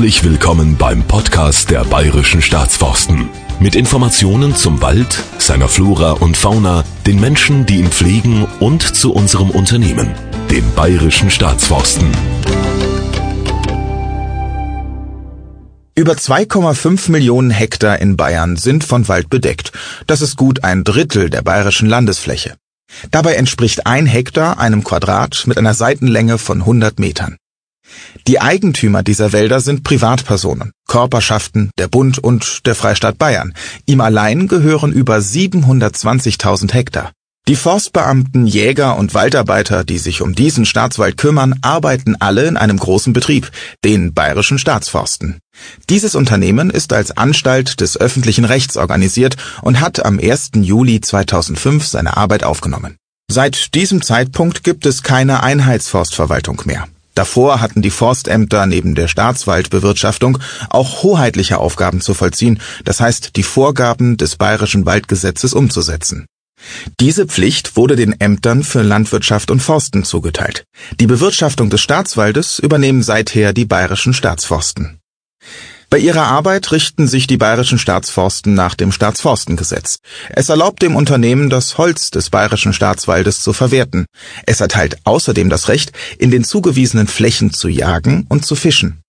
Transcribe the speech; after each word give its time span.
Herzlich 0.00 0.24
willkommen 0.24 0.78
beim 0.78 1.02
Podcast 1.02 1.70
der 1.70 1.84
Bayerischen 1.84 2.40
Staatsforsten. 2.40 3.28
Mit 3.60 3.76
Informationen 3.76 4.56
zum 4.56 4.80
Wald, 4.80 5.22
seiner 5.36 5.68
Flora 5.68 6.12
und 6.12 6.38
Fauna, 6.38 6.84
den 7.06 7.20
Menschen, 7.20 7.66
die 7.66 7.80
ihn 7.80 7.90
pflegen 7.90 8.46
und 8.60 8.80
zu 8.80 9.12
unserem 9.12 9.50
Unternehmen, 9.50 10.10
dem 10.50 10.64
Bayerischen 10.74 11.30
Staatsforsten. 11.30 12.10
Über 15.94 16.14
2,5 16.14 17.10
Millionen 17.10 17.50
Hektar 17.50 17.98
in 17.98 18.16
Bayern 18.16 18.56
sind 18.56 18.84
von 18.84 19.06
Wald 19.06 19.28
bedeckt. 19.28 19.70
Das 20.06 20.22
ist 20.22 20.38
gut 20.38 20.64
ein 20.64 20.82
Drittel 20.82 21.28
der 21.28 21.42
bayerischen 21.42 21.90
Landesfläche. 21.90 22.56
Dabei 23.10 23.34
entspricht 23.34 23.86
ein 23.86 24.06
Hektar 24.06 24.58
einem 24.58 24.82
Quadrat 24.82 25.42
mit 25.44 25.58
einer 25.58 25.74
Seitenlänge 25.74 26.38
von 26.38 26.60
100 26.60 26.98
Metern. 26.98 27.36
Die 28.26 28.40
Eigentümer 28.40 29.02
dieser 29.02 29.32
Wälder 29.32 29.60
sind 29.60 29.84
Privatpersonen, 29.84 30.72
Körperschaften, 30.88 31.70
der 31.78 31.88
Bund 31.88 32.18
und 32.18 32.66
der 32.66 32.74
Freistaat 32.74 33.18
Bayern. 33.18 33.54
Ihm 33.86 34.00
allein 34.00 34.48
gehören 34.48 34.92
über 34.92 35.16
720.000 35.16 36.72
Hektar. 36.72 37.12
Die 37.48 37.56
Forstbeamten, 37.56 38.46
Jäger 38.46 38.96
und 38.96 39.14
Waldarbeiter, 39.14 39.82
die 39.82 39.98
sich 39.98 40.22
um 40.22 40.34
diesen 40.34 40.66
Staatswald 40.66 41.16
kümmern, 41.16 41.58
arbeiten 41.62 42.14
alle 42.20 42.46
in 42.46 42.56
einem 42.56 42.76
großen 42.76 43.12
Betrieb, 43.12 43.50
den 43.84 44.14
Bayerischen 44.14 44.58
Staatsforsten. 44.58 45.38
Dieses 45.88 46.14
Unternehmen 46.14 46.70
ist 46.70 46.92
als 46.92 47.16
Anstalt 47.16 47.80
des 47.80 47.96
öffentlichen 47.96 48.44
Rechts 48.44 48.76
organisiert 48.76 49.36
und 49.62 49.80
hat 49.80 50.04
am 50.04 50.20
1. 50.20 50.50
Juli 50.56 51.00
2005 51.00 51.86
seine 51.86 52.16
Arbeit 52.16 52.44
aufgenommen. 52.44 52.96
Seit 53.28 53.74
diesem 53.74 54.02
Zeitpunkt 54.02 54.62
gibt 54.62 54.86
es 54.86 55.02
keine 55.02 55.42
Einheitsforstverwaltung 55.42 56.62
mehr. 56.66 56.86
Davor 57.14 57.60
hatten 57.60 57.82
die 57.82 57.90
Forstämter 57.90 58.66
neben 58.66 58.94
der 58.94 59.08
Staatswaldbewirtschaftung 59.08 60.38
auch 60.68 61.02
hoheitliche 61.02 61.58
Aufgaben 61.58 62.00
zu 62.00 62.14
vollziehen, 62.14 62.60
das 62.84 63.00
heißt 63.00 63.36
die 63.36 63.42
Vorgaben 63.42 64.16
des 64.16 64.36
Bayerischen 64.36 64.86
Waldgesetzes 64.86 65.52
umzusetzen. 65.52 66.26
Diese 67.00 67.26
Pflicht 67.26 67.76
wurde 67.76 67.96
den 67.96 68.20
Ämtern 68.20 68.62
für 68.62 68.82
Landwirtschaft 68.82 69.50
und 69.50 69.60
Forsten 69.60 70.04
zugeteilt. 70.04 70.64
Die 71.00 71.06
Bewirtschaftung 71.06 71.70
des 71.70 71.80
Staatswaldes 71.80 72.58
übernehmen 72.58 73.02
seither 73.02 73.52
die 73.52 73.64
bayerischen 73.64 74.12
Staatsforsten. 74.12 75.00
Bei 75.90 75.98
ihrer 75.98 76.22
Arbeit 76.28 76.70
richten 76.70 77.08
sich 77.08 77.26
die 77.26 77.36
bayerischen 77.36 77.76
Staatsforsten 77.76 78.54
nach 78.54 78.76
dem 78.76 78.92
Staatsforstengesetz. 78.92 79.98
Es 80.28 80.48
erlaubt 80.48 80.82
dem 80.82 80.94
Unternehmen, 80.94 81.50
das 81.50 81.78
Holz 81.78 82.12
des 82.12 82.30
bayerischen 82.30 82.72
Staatswaldes 82.72 83.42
zu 83.42 83.52
verwerten. 83.52 84.06
Es 84.46 84.60
erteilt 84.60 84.98
außerdem 85.02 85.50
das 85.50 85.66
Recht, 85.68 85.90
in 86.16 86.30
den 86.30 86.44
zugewiesenen 86.44 87.08
Flächen 87.08 87.52
zu 87.52 87.66
jagen 87.66 88.24
und 88.28 88.46
zu 88.46 88.54
fischen. 88.54 89.02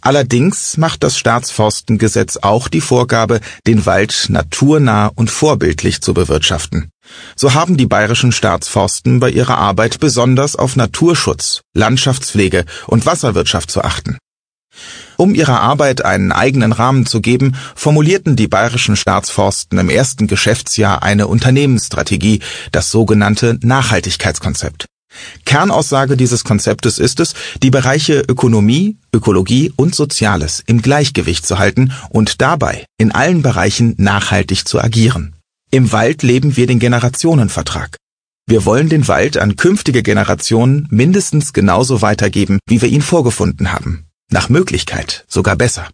Allerdings 0.00 0.76
macht 0.76 1.02
das 1.02 1.18
Staatsforstengesetz 1.18 2.36
auch 2.36 2.68
die 2.68 2.80
Vorgabe, 2.80 3.40
den 3.66 3.84
Wald 3.84 4.26
naturnah 4.28 5.08
und 5.08 5.32
vorbildlich 5.32 6.02
zu 6.02 6.14
bewirtschaften. 6.14 6.90
So 7.34 7.54
haben 7.54 7.76
die 7.76 7.86
bayerischen 7.86 8.30
Staatsforsten 8.30 9.18
bei 9.18 9.30
ihrer 9.30 9.58
Arbeit 9.58 9.98
besonders 9.98 10.54
auf 10.54 10.76
Naturschutz, 10.76 11.62
Landschaftspflege 11.74 12.64
und 12.86 13.06
Wasserwirtschaft 13.06 13.72
zu 13.72 13.82
achten. 13.82 14.18
Um 15.20 15.34
ihrer 15.34 15.60
Arbeit 15.60 16.04
einen 16.04 16.30
eigenen 16.30 16.70
Rahmen 16.70 17.04
zu 17.04 17.20
geben, 17.20 17.56
formulierten 17.74 18.36
die 18.36 18.46
bayerischen 18.46 18.94
Staatsforsten 18.94 19.76
im 19.76 19.90
ersten 19.90 20.28
Geschäftsjahr 20.28 21.02
eine 21.02 21.26
Unternehmensstrategie, 21.26 22.38
das 22.70 22.92
sogenannte 22.92 23.58
Nachhaltigkeitskonzept. 23.60 24.86
Kernaussage 25.44 26.16
dieses 26.16 26.44
Konzeptes 26.44 27.00
ist 27.00 27.18
es, 27.18 27.34
die 27.64 27.70
Bereiche 27.70 28.20
Ökonomie, 28.28 28.98
Ökologie 29.12 29.72
und 29.74 29.92
Soziales 29.92 30.62
im 30.66 30.82
Gleichgewicht 30.82 31.44
zu 31.44 31.58
halten 31.58 31.92
und 32.10 32.40
dabei 32.40 32.84
in 32.96 33.10
allen 33.10 33.42
Bereichen 33.42 33.94
nachhaltig 33.98 34.68
zu 34.68 34.80
agieren. 34.80 35.34
Im 35.72 35.90
Wald 35.90 36.22
leben 36.22 36.56
wir 36.56 36.68
den 36.68 36.78
Generationenvertrag. 36.78 37.96
Wir 38.46 38.64
wollen 38.64 38.88
den 38.88 39.08
Wald 39.08 39.36
an 39.36 39.56
künftige 39.56 40.04
Generationen 40.04 40.86
mindestens 40.90 41.52
genauso 41.52 42.02
weitergeben, 42.02 42.60
wie 42.68 42.80
wir 42.80 42.88
ihn 42.88 43.02
vorgefunden 43.02 43.72
haben. 43.72 44.07
Nach 44.30 44.50
Möglichkeit 44.50 45.24
sogar 45.26 45.56
besser. 45.56 45.88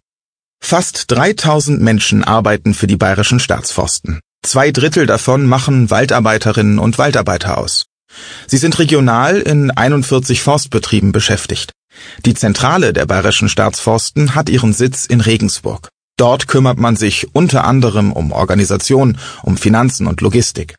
Fast 0.61 1.09
3000 1.11 1.81
Menschen 1.81 2.23
arbeiten 2.23 2.73
für 2.73 2.87
die 2.87 2.97
bayerischen 2.97 3.39
Staatsforsten. 3.39 4.19
Zwei 4.43 4.71
Drittel 4.71 5.05
davon 5.05 5.45
machen 5.45 5.89
Waldarbeiterinnen 5.89 6.77
und 6.77 6.97
Waldarbeiter 6.97 7.57
aus. 7.57 7.85
Sie 8.47 8.57
sind 8.57 8.77
regional 8.77 9.39
in 9.39 9.71
41 9.71 10.41
Forstbetrieben 10.41 11.13
beschäftigt. 11.13 11.71
Die 12.25 12.33
Zentrale 12.33 12.91
der 12.91 13.05
bayerischen 13.05 13.47
Staatsforsten 13.47 14.35
hat 14.35 14.49
ihren 14.49 14.73
Sitz 14.73 15.05
in 15.05 15.21
Regensburg. 15.21 15.87
Dort 16.17 16.47
kümmert 16.47 16.77
man 16.77 16.97
sich 16.97 17.33
unter 17.33 17.63
anderem 17.63 18.11
um 18.11 18.33
Organisation, 18.33 19.17
um 19.43 19.55
Finanzen 19.55 20.07
und 20.07 20.19
Logistik. 20.19 20.75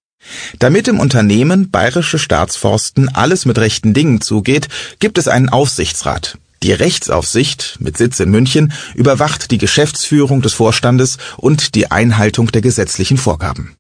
Damit 0.58 0.88
im 0.88 1.00
Unternehmen 1.00 1.70
Bayerische 1.70 2.18
Staatsforsten 2.18 3.08
alles 3.14 3.46
mit 3.46 3.58
rechten 3.58 3.94
Dingen 3.94 4.20
zugeht, 4.20 4.68
gibt 4.98 5.16
es 5.16 5.28
einen 5.28 5.48
Aufsichtsrat. 5.48 6.38
Die 6.62 6.72
Rechtsaufsicht 6.72 7.76
mit 7.80 7.96
Sitz 7.96 8.20
in 8.20 8.30
München 8.30 8.72
überwacht 8.94 9.50
die 9.50 9.58
Geschäftsführung 9.58 10.42
des 10.42 10.54
Vorstandes 10.54 11.18
und 11.36 11.74
die 11.74 11.90
Einhaltung 11.90 12.50
der 12.50 12.62
gesetzlichen 12.62 13.18
Vorgaben. 13.18 13.76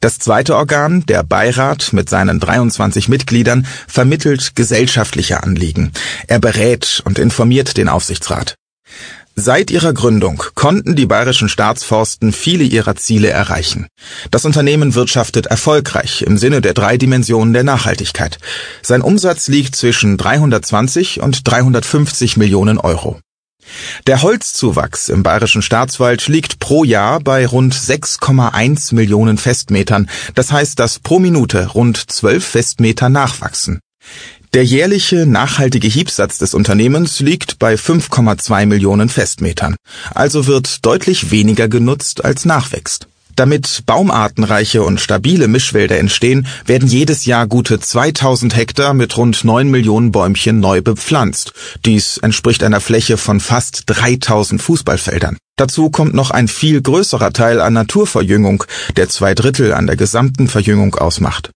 Das 0.00 0.18
zweite 0.18 0.56
Organ, 0.56 1.04
der 1.06 1.22
Beirat 1.22 1.92
mit 1.92 2.10
seinen 2.10 2.38
23 2.38 3.08
Mitgliedern, 3.08 3.66
vermittelt 3.88 4.54
gesellschaftliche 4.54 5.42
Anliegen. 5.42 5.90
Er 6.26 6.38
berät 6.38 7.02
und 7.04 7.18
informiert 7.18 7.76
den 7.78 7.88
Aufsichtsrat. 7.88 8.56
Seit 9.38 9.70
ihrer 9.70 9.92
Gründung 9.92 10.42
konnten 10.54 10.96
die 10.96 11.04
bayerischen 11.04 11.50
Staatsforsten 11.50 12.32
viele 12.32 12.64
ihrer 12.64 12.96
Ziele 12.96 13.28
erreichen. 13.28 13.86
Das 14.30 14.46
Unternehmen 14.46 14.94
wirtschaftet 14.94 15.44
erfolgreich 15.44 16.22
im 16.22 16.38
Sinne 16.38 16.62
der 16.62 16.72
drei 16.72 16.96
Dimensionen 16.96 17.52
der 17.52 17.62
Nachhaltigkeit. 17.62 18.38
Sein 18.80 19.02
Umsatz 19.02 19.48
liegt 19.48 19.76
zwischen 19.76 20.16
320 20.16 21.20
und 21.20 21.46
350 21.46 22.38
Millionen 22.38 22.78
Euro. 22.78 23.20
Der 24.06 24.22
Holzzuwachs 24.22 25.10
im 25.10 25.22
bayerischen 25.22 25.60
Staatswald 25.60 26.28
liegt 26.28 26.58
pro 26.58 26.84
Jahr 26.84 27.20
bei 27.20 27.46
rund 27.46 27.74
6,1 27.74 28.94
Millionen 28.94 29.36
Festmetern. 29.36 30.08
Das 30.34 30.50
heißt, 30.50 30.78
dass 30.78 30.98
pro 30.98 31.18
Minute 31.18 31.66
rund 31.66 31.98
12 31.98 32.42
Festmeter 32.42 33.10
nachwachsen. 33.10 33.80
Der 34.54 34.64
jährliche 34.64 35.26
nachhaltige 35.26 35.88
Hiebsatz 35.88 36.38
des 36.38 36.54
Unternehmens 36.54 37.20
liegt 37.20 37.58
bei 37.58 37.74
5,2 37.74 38.66
Millionen 38.66 39.08
Festmetern, 39.08 39.76
also 40.14 40.46
wird 40.46 40.84
deutlich 40.86 41.30
weniger 41.30 41.68
genutzt 41.68 42.24
als 42.24 42.44
nachwächst. 42.44 43.06
Damit 43.36 43.82
baumartenreiche 43.84 44.82
und 44.82 44.98
stabile 44.98 45.46
Mischwälder 45.46 45.98
entstehen, 45.98 46.46
werden 46.64 46.88
jedes 46.88 47.26
Jahr 47.26 47.46
gute 47.46 47.78
2000 47.78 48.56
Hektar 48.56 48.94
mit 48.94 49.14
rund 49.18 49.44
9 49.44 49.70
Millionen 49.70 50.10
Bäumchen 50.10 50.58
neu 50.58 50.80
bepflanzt. 50.80 51.52
Dies 51.84 52.16
entspricht 52.16 52.64
einer 52.64 52.80
Fläche 52.80 53.18
von 53.18 53.40
fast 53.40 53.82
3000 53.86 54.62
Fußballfeldern. 54.62 55.36
Dazu 55.56 55.90
kommt 55.90 56.14
noch 56.14 56.30
ein 56.30 56.48
viel 56.48 56.80
größerer 56.80 57.34
Teil 57.34 57.60
an 57.60 57.74
Naturverjüngung, 57.74 58.64
der 58.96 59.10
zwei 59.10 59.34
Drittel 59.34 59.74
an 59.74 59.86
der 59.86 59.96
gesamten 59.96 60.48
Verjüngung 60.48 60.94
ausmacht. 60.94 61.50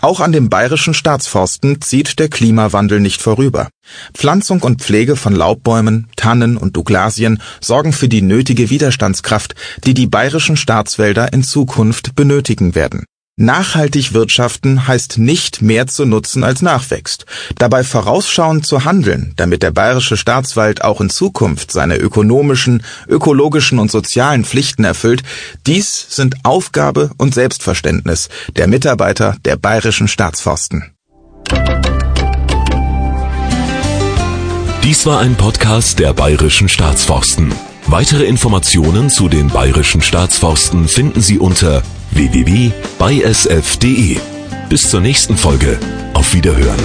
Auch 0.00 0.20
an 0.20 0.32
den 0.32 0.48
bayerischen 0.48 0.94
Staatsforsten 0.94 1.80
zieht 1.80 2.18
der 2.18 2.28
Klimawandel 2.28 3.00
nicht 3.00 3.22
vorüber. 3.22 3.68
Pflanzung 4.14 4.62
und 4.62 4.82
Pflege 4.82 5.16
von 5.16 5.34
Laubbäumen, 5.34 6.08
Tannen 6.16 6.56
und 6.56 6.76
Douglasien 6.76 7.42
sorgen 7.60 7.92
für 7.92 8.08
die 8.08 8.22
nötige 8.22 8.70
Widerstandskraft, 8.70 9.54
die 9.84 9.94
die 9.94 10.06
bayerischen 10.06 10.56
Staatswälder 10.56 11.32
in 11.32 11.42
Zukunft 11.42 12.14
benötigen 12.14 12.74
werden. 12.74 13.04
Nachhaltig 13.38 14.14
wirtschaften 14.14 14.88
heißt 14.88 15.18
nicht 15.18 15.60
mehr 15.60 15.86
zu 15.86 16.06
nutzen 16.06 16.42
als 16.42 16.62
nachwächst. 16.62 17.26
Dabei 17.58 17.84
vorausschauend 17.84 18.64
zu 18.64 18.86
handeln, 18.86 19.34
damit 19.36 19.62
der 19.62 19.72
bayerische 19.72 20.16
Staatswald 20.16 20.82
auch 20.82 21.02
in 21.02 21.10
Zukunft 21.10 21.70
seine 21.70 21.98
ökonomischen, 21.98 22.82
ökologischen 23.06 23.78
und 23.78 23.90
sozialen 23.90 24.46
Pflichten 24.46 24.84
erfüllt, 24.84 25.22
dies 25.66 26.06
sind 26.08 26.46
Aufgabe 26.46 27.10
und 27.18 27.34
Selbstverständnis 27.34 28.30
der 28.56 28.68
Mitarbeiter 28.68 29.36
der 29.44 29.56
bayerischen 29.56 30.08
Staatsforsten. 30.08 30.94
Dies 34.82 35.04
war 35.04 35.20
ein 35.20 35.34
Podcast 35.34 35.98
der 35.98 36.14
bayerischen 36.14 36.70
Staatsforsten. 36.70 37.52
Weitere 37.86 38.24
Informationen 38.24 39.10
zu 39.10 39.28
den 39.28 39.48
bayerischen 39.48 40.00
Staatsforsten 40.00 40.88
finden 40.88 41.20
Sie 41.20 41.38
unter 41.38 41.82
www.bysf.de. 42.16 44.16
Bis 44.68 44.90
zur 44.90 45.00
nächsten 45.00 45.36
Folge. 45.36 45.78
Auf 46.14 46.32
Wiederhören. 46.32 46.80